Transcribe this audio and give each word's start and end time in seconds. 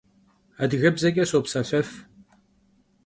Adıgebzeç'e 0.63 1.25
sopselhef. 1.31 1.89